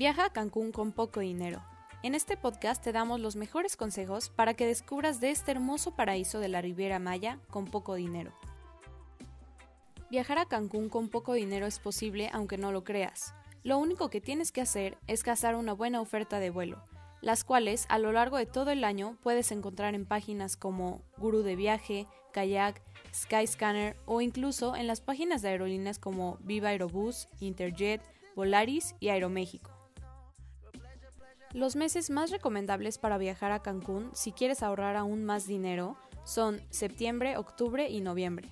[0.00, 1.62] Viaja a Cancún con poco dinero.
[2.02, 6.40] En este podcast te damos los mejores consejos para que descubras de este hermoso paraíso
[6.40, 8.32] de la Riviera Maya con poco dinero.
[10.10, 13.34] Viajar a Cancún con poco dinero es posible aunque no lo creas.
[13.62, 16.82] Lo único que tienes que hacer es cazar una buena oferta de vuelo,
[17.20, 21.42] las cuales a lo largo de todo el año puedes encontrar en páginas como Guru
[21.42, 22.80] de Viaje, Kayak,
[23.14, 28.00] Skyscanner o incluso en las páginas de aerolíneas como Viva Aerobús, Interjet,
[28.34, 29.79] Volaris y Aeroméxico.
[31.52, 36.60] Los meses más recomendables para viajar a Cancún si quieres ahorrar aún más dinero son
[36.70, 38.48] septiembre, octubre y noviembre.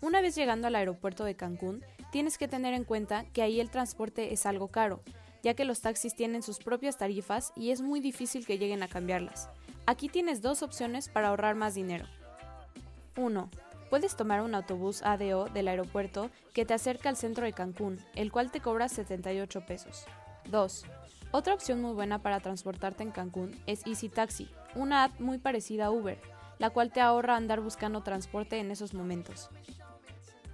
[0.00, 3.70] Una vez llegando al aeropuerto de Cancún, tienes que tener en cuenta que ahí el
[3.70, 5.02] transporte es algo caro,
[5.42, 8.88] ya que los taxis tienen sus propias tarifas y es muy difícil que lleguen a
[8.88, 9.50] cambiarlas.
[9.86, 12.06] Aquí tienes dos opciones para ahorrar más dinero.
[13.16, 13.50] 1.
[13.90, 18.30] Puedes tomar un autobús ADO del aeropuerto que te acerca al centro de Cancún, el
[18.30, 20.04] cual te cobra 78 pesos.
[20.48, 20.84] 2.
[21.30, 25.86] Otra opción muy buena para transportarte en Cancún es Easy Taxi, una app muy parecida
[25.86, 26.18] a Uber,
[26.58, 29.50] la cual te ahorra andar buscando transporte en esos momentos.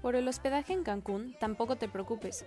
[0.02, 2.44] Por el hospedaje en Cancún tampoco te preocupes,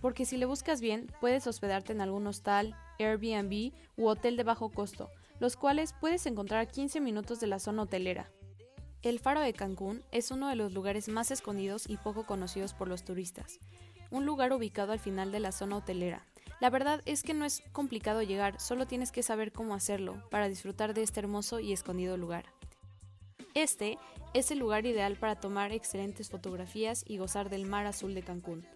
[0.00, 4.70] porque si le buscas bien puedes hospedarte en algún hostal, Airbnb u hotel de bajo
[4.70, 8.28] costo, los cuales puedes encontrar a 15 minutos de la zona hotelera.
[9.02, 12.88] El Faro de Cancún es uno de los lugares más escondidos y poco conocidos por
[12.88, 13.60] los turistas,
[14.10, 16.24] un lugar ubicado al final de la zona hotelera,
[16.60, 20.48] la verdad es que no es complicado llegar, solo tienes que saber cómo hacerlo para
[20.48, 22.44] disfrutar de este hermoso y escondido lugar.
[23.54, 23.98] Este
[24.34, 28.66] es el lugar ideal para tomar excelentes fotografías y gozar del mar azul de Cancún.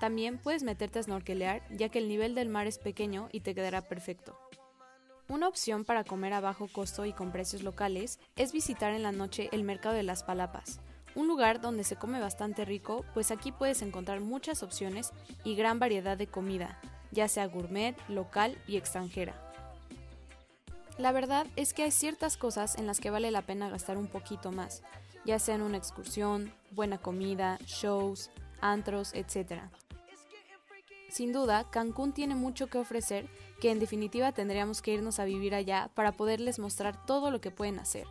[0.00, 3.54] También puedes meterte a snorkelear ya que el nivel del mar es pequeño y te
[3.54, 4.38] quedará perfecto.
[5.28, 9.12] Una opción para comer a bajo costo y con precios locales es visitar en la
[9.12, 10.80] noche el mercado de las palapas,
[11.16, 15.10] un lugar donde se come bastante rico, pues aquí puedes encontrar muchas opciones
[15.42, 16.78] y gran variedad de comida,
[17.10, 19.34] ya sea gourmet, local y extranjera.
[20.98, 24.06] La verdad es que hay ciertas cosas en las que vale la pena gastar un
[24.06, 24.82] poquito más,
[25.24, 28.30] ya sea en una excursión, buena comida, shows,
[28.60, 29.62] antros, etc.
[31.10, 33.28] Sin duda, Cancún tiene mucho que ofrecer
[33.60, 37.50] que en definitiva tendríamos que irnos a vivir allá para poderles mostrar todo lo que
[37.50, 38.06] pueden hacer.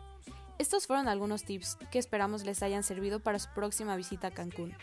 [0.58, 4.74] Estos fueron algunos tips que esperamos les hayan servido para su próxima visita a Cancún.